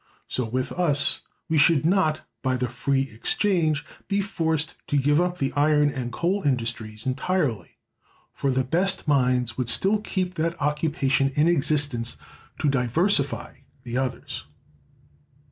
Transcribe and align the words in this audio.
So 0.27 0.45
with 0.49 0.71
us: 0.71 1.19
we 1.47 1.59
should 1.59 1.85
not, 1.85 2.21
by 2.41 2.57
the 2.57 2.67
free 2.67 3.03
exchange, 3.13 3.85
be 4.07 4.19
forced 4.19 4.73
to 4.87 4.97
give 4.97 5.21
up 5.21 5.37
the 5.37 5.53
iron 5.53 5.91
and 5.91 6.11
coal 6.11 6.41
industries 6.41 7.05
entirely; 7.05 7.77
for 8.33 8.49
the 8.49 8.63
best 8.63 9.07
mines 9.07 9.59
would 9.59 9.69
still 9.69 9.99
keep 9.99 10.33
that 10.33 10.59
occupation 10.59 11.31
in 11.35 11.47
existence 11.47 12.17
to 12.57 12.67
"diversify" 12.67 13.57
the 13.83 13.95
others. 13.99 14.45